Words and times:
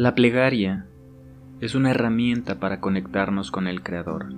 La 0.00 0.14
plegaria 0.14 0.86
es 1.60 1.74
una 1.74 1.90
herramienta 1.90 2.58
para 2.58 2.80
conectarnos 2.80 3.50
con 3.50 3.66
el 3.66 3.82
Creador. 3.82 4.32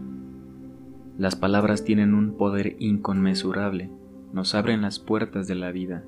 Las 1.19 1.37
palabras 1.37 1.85
tienen 1.85 2.15
un 2.15 2.37
poder 2.37 2.75
inconmensurable, 2.81 3.89
nos 4.33 4.57
abren 4.57 4.83
las 4.83 4.99
puertas 4.99 5.47
de 5.47 5.55
la 5.55 5.71
vida. 5.71 6.03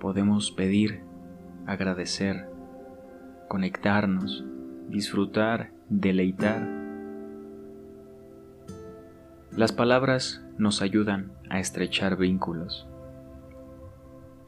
Podemos 0.00 0.50
pedir, 0.50 1.02
agradecer, 1.64 2.48
conectarnos, 3.46 4.44
disfrutar, 4.88 5.70
deleitar. 5.88 6.68
Las 9.56 9.70
palabras 9.70 10.44
nos 10.58 10.82
ayudan 10.82 11.30
a 11.50 11.60
estrechar 11.60 12.16
vínculos. 12.16 12.88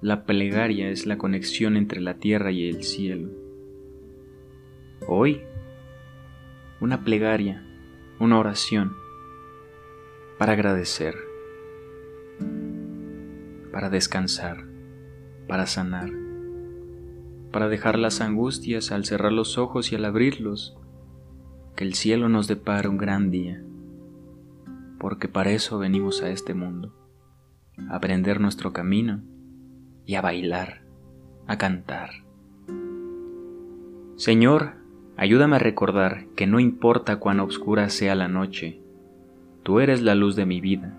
La 0.00 0.24
plegaria 0.24 0.88
es 0.88 1.06
la 1.06 1.18
conexión 1.18 1.76
entre 1.76 2.00
la 2.00 2.14
tierra 2.14 2.50
y 2.50 2.68
el 2.68 2.82
cielo. 2.82 3.41
Hoy 5.08 5.42
una 6.80 7.02
plegaria, 7.02 7.64
una 8.20 8.38
oración 8.38 8.94
para 10.38 10.52
agradecer, 10.52 11.16
para 13.72 13.90
descansar, 13.90 14.64
para 15.48 15.66
sanar, 15.66 16.10
para 17.50 17.68
dejar 17.68 17.98
las 17.98 18.20
angustias 18.20 18.92
al 18.92 19.04
cerrar 19.04 19.32
los 19.32 19.58
ojos 19.58 19.90
y 19.92 19.96
al 19.96 20.04
abrirlos, 20.04 20.76
que 21.74 21.84
el 21.84 21.94
cielo 21.94 22.28
nos 22.28 22.46
depara 22.46 22.88
un 22.88 22.98
gran 22.98 23.30
día, 23.30 23.62
porque 24.98 25.26
para 25.26 25.50
eso 25.50 25.78
venimos 25.78 26.22
a 26.22 26.30
este 26.30 26.54
mundo, 26.54 26.94
a 27.88 27.96
aprender 27.96 28.40
nuestro 28.40 28.72
camino 28.72 29.22
y 30.06 30.14
a 30.14 30.20
bailar, 30.20 30.82
a 31.46 31.58
cantar. 31.58 32.10
Señor, 34.16 34.81
Ayúdame 35.16 35.56
a 35.56 35.60
recordar 35.60 36.26
que 36.36 36.46
no 36.46 36.58
importa 36.58 37.16
cuán 37.16 37.40
oscura 37.40 37.88
sea 37.90 38.14
la 38.14 38.28
noche, 38.28 38.80
tú 39.62 39.80
eres 39.80 40.02
la 40.02 40.14
luz 40.14 40.36
de 40.36 40.46
mi 40.46 40.60
vida. 40.60 40.96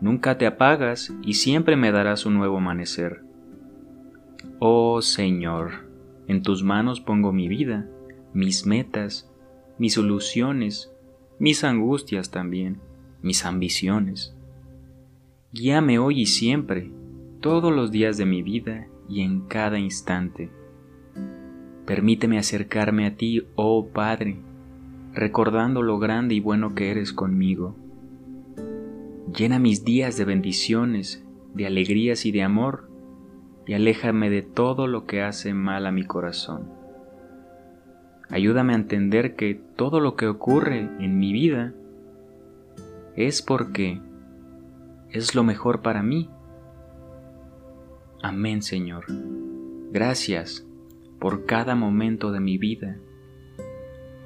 Nunca 0.00 0.38
te 0.38 0.46
apagas 0.46 1.12
y 1.22 1.34
siempre 1.34 1.76
me 1.76 1.90
darás 1.90 2.26
un 2.26 2.34
nuevo 2.34 2.58
amanecer. 2.58 3.22
Oh 4.58 5.02
Señor, 5.02 5.86
en 6.28 6.42
tus 6.42 6.62
manos 6.62 7.00
pongo 7.00 7.32
mi 7.32 7.48
vida, 7.48 7.88
mis 8.32 8.66
metas, 8.66 9.30
mis 9.78 9.96
ilusiones, 9.96 10.92
mis 11.38 11.64
angustias 11.64 12.30
también, 12.30 12.78
mis 13.22 13.44
ambiciones. 13.44 14.34
Guíame 15.52 15.98
hoy 15.98 16.22
y 16.22 16.26
siempre, 16.26 16.90
todos 17.40 17.74
los 17.74 17.90
días 17.90 18.16
de 18.16 18.26
mi 18.26 18.42
vida 18.42 18.86
y 19.08 19.22
en 19.22 19.40
cada 19.42 19.78
instante. 19.78 20.50
Permíteme 21.86 22.36
acercarme 22.36 23.06
a 23.06 23.16
ti, 23.16 23.46
oh 23.54 23.86
Padre, 23.86 24.40
recordando 25.14 25.82
lo 25.82 26.00
grande 26.00 26.34
y 26.34 26.40
bueno 26.40 26.74
que 26.74 26.90
eres 26.90 27.12
conmigo. 27.12 27.76
Llena 29.32 29.60
mis 29.60 29.84
días 29.84 30.16
de 30.16 30.24
bendiciones, 30.24 31.24
de 31.54 31.64
alegrías 31.64 32.26
y 32.26 32.32
de 32.32 32.42
amor, 32.42 32.90
y 33.68 33.74
aléjame 33.74 34.30
de 34.30 34.42
todo 34.42 34.88
lo 34.88 35.06
que 35.06 35.22
hace 35.22 35.54
mal 35.54 35.86
a 35.86 35.92
mi 35.92 36.04
corazón. 36.04 36.68
Ayúdame 38.30 38.72
a 38.72 38.76
entender 38.76 39.36
que 39.36 39.54
todo 39.54 40.00
lo 40.00 40.16
que 40.16 40.26
ocurre 40.26 40.90
en 40.98 41.18
mi 41.20 41.32
vida 41.32 41.72
es 43.14 43.42
porque 43.42 44.00
es 45.10 45.36
lo 45.36 45.44
mejor 45.44 45.82
para 45.82 46.02
mí. 46.02 46.28
Amén, 48.22 48.62
Señor. 48.62 49.04
Gracias 49.92 50.66
por 51.18 51.46
cada 51.46 51.74
momento 51.74 52.30
de 52.30 52.40
mi 52.40 52.58
vida, 52.58 52.98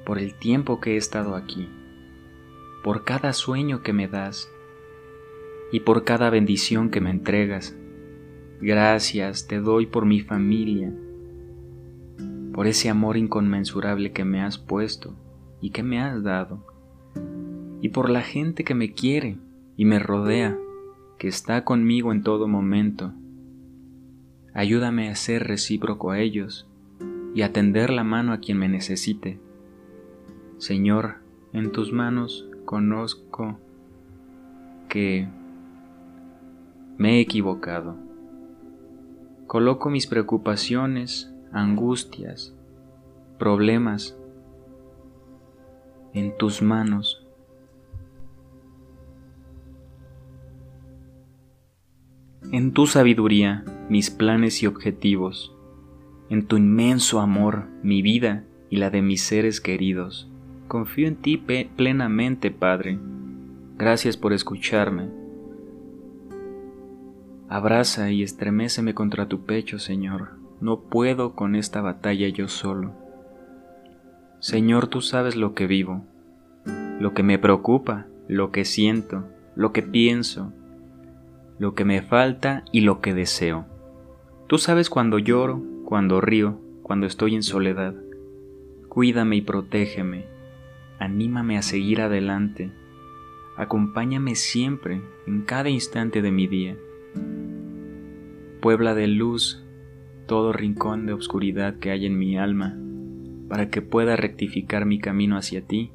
por 0.05 0.19
el 0.19 0.33
tiempo 0.33 0.79
que 0.81 0.93
he 0.93 0.97
estado 0.97 1.35
aquí, 1.35 1.69
por 2.83 3.05
cada 3.05 3.33
sueño 3.33 3.81
que 3.81 3.93
me 3.93 4.07
das 4.07 4.51
y 5.71 5.81
por 5.81 6.03
cada 6.03 6.29
bendición 6.29 6.89
que 6.89 6.99
me 6.99 7.09
entregas. 7.09 7.77
Gracias 8.59 9.47
te 9.47 9.59
doy 9.59 9.85
por 9.85 10.05
mi 10.05 10.19
familia, 10.19 10.93
por 12.53 12.67
ese 12.67 12.89
amor 12.89 13.17
inconmensurable 13.17 14.11
que 14.11 14.25
me 14.25 14.41
has 14.41 14.57
puesto 14.57 15.15
y 15.61 15.69
que 15.69 15.83
me 15.83 16.01
has 16.01 16.21
dado, 16.23 16.65
y 17.81 17.89
por 17.89 18.09
la 18.09 18.21
gente 18.21 18.63
que 18.63 18.75
me 18.75 18.93
quiere 18.93 19.37
y 19.77 19.85
me 19.85 19.97
rodea, 19.97 20.59
que 21.17 21.27
está 21.27 21.63
conmigo 21.63 22.11
en 22.11 22.23
todo 22.23 22.47
momento. 22.47 23.13
Ayúdame 24.53 25.09
a 25.09 25.15
ser 25.15 25.47
recíproco 25.47 26.11
a 26.11 26.19
ellos 26.19 26.67
y 27.33 27.43
a 27.43 27.53
tender 27.53 27.89
la 27.89 28.03
mano 28.03 28.33
a 28.33 28.39
quien 28.39 28.57
me 28.57 28.67
necesite. 28.67 29.39
Señor, 30.57 31.15
en 31.53 31.71
tus 31.71 31.91
manos 31.91 32.47
conozco 32.65 33.59
que 34.89 35.27
me 36.97 37.17
he 37.17 37.21
equivocado. 37.21 37.95
Coloco 39.47 39.89
mis 39.89 40.07
preocupaciones, 40.07 41.33
angustias, 41.51 42.53
problemas 43.37 44.17
en 46.13 46.37
tus 46.37 46.61
manos. 46.61 47.25
En 52.51 52.73
tu 52.73 52.85
sabiduría, 52.85 53.63
mis 53.89 54.09
planes 54.09 54.61
y 54.61 54.67
objetivos 54.67 55.55
en 56.31 56.47
tu 56.47 56.55
inmenso 56.55 57.19
amor, 57.19 57.65
mi 57.83 58.01
vida 58.01 58.45
y 58.69 58.77
la 58.77 58.89
de 58.89 59.01
mis 59.01 59.21
seres 59.21 59.59
queridos. 59.59 60.31
Confío 60.69 61.09
en 61.09 61.17
ti 61.17 61.35
plenamente, 61.75 62.51
Padre. 62.51 62.97
Gracias 63.77 64.15
por 64.15 64.31
escucharme. 64.31 65.09
Abraza 67.49 68.11
y 68.11 68.23
estreméceme 68.23 68.93
contra 68.93 69.27
tu 69.27 69.45
pecho, 69.45 69.77
Señor. 69.77 70.29
No 70.61 70.79
puedo 70.79 71.35
con 71.35 71.53
esta 71.53 71.81
batalla 71.81 72.29
yo 72.29 72.47
solo. 72.47 72.93
Señor, 74.39 74.87
tú 74.87 75.01
sabes 75.01 75.35
lo 75.35 75.53
que 75.53 75.67
vivo, 75.67 76.05
lo 77.01 77.13
que 77.13 77.23
me 77.23 77.39
preocupa, 77.39 78.05
lo 78.29 78.51
que 78.53 78.63
siento, 78.63 79.27
lo 79.57 79.73
que 79.73 79.81
pienso, 79.81 80.53
lo 81.59 81.75
que 81.75 81.83
me 81.83 82.01
falta 82.01 82.63
y 82.71 82.81
lo 82.81 83.01
que 83.01 83.13
deseo. 83.13 83.65
Tú 84.47 84.59
sabes 84.59 84.89
cuando 84.89 85.19
lloro, 85.19 85.61
cuando 85.91 86.21
río, 86.21 86.57
cuando 86.83 87.05
estoy 87.05 87.35
en 87.35 87.43
soledad. 87.43 87.93
Cuídame 88.87 89.35
y 89.35 89.41
protégeme. 89.41 90.23
Anímame 90.99 91.57
a 91.57 91.61
seguir 91.61 91.99
adelante. 91.99 92.71
Acompáñame 93.57 94.35
siempre, 94.35 95.01
en 95.27 95.41
cada 95.41 95.67
instante 95.67 96.21
de 96.21 96.31
mi 96.31 96.47
día. 96.47 96.77
Puebla 98.61 98.95
de 98.95 99.07
luz 99.07 99.65
todo 100.27 100.53
rincón 100.53 101.07
de 101.07 101.11
oscuridad 101.11 101.77
que 101.79 101.91
hay 101.91 102.05
en 102.05 102.17
mi 102.17 102.37
alma, 102.37 102.79
para 103.49 103.67
que 103.67 103.81
pueda 103.81 104.15
rectificar 104.15 104.85
mi 104.85 104.97
camino 104.97 105.35
hacia 105.35 105.67
ti 105.67 105.91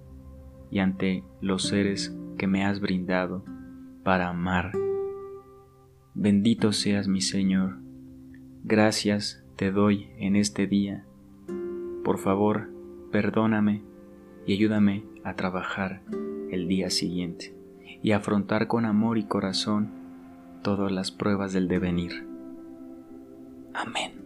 y 0.71 0.81
ante 0.81 1.25
los 1.41 1.63
seres 1.63 2.15
que 2.37 2.47
me 2.47 2.67
has 2.67 2.81
brindado 2.81 3.47
para 4.05 4.28
amar. 4.28 4.73
Bendito 6.13 6.73
seas 6.73 7.09
mi 7.09 7.23
Señor. 7.23 7.78
Gracias 8.63 9.46
te 9.56 9.72
doy 9.72 10.11
en 10.19 10.37
este 10.37 10.67
día. 10.67 11.05
Por 12.05 12.19
favor, 12.19 12.69
perdóname 13.11 13.83
y 14.47 14.53
ayúdame 14.53 15.05
a 15.25 15.34
trabajar 15.34 16.03
el 16.50 16.69
día 16.69 16.91
siguiente 16.91 17.55
y 18.03 18.12
afrontar 18.12 18.69
con 18.69 18.84
amor 18.84 19.19
y 19.19 19.25
corazón 19.25 19.91
todas 20.62 20.93
las 20.93 21.10
pruebas 21.10 21.53
del 21.53 21.69
devenir. 21.69 22.27
Amén. 23.72 24.26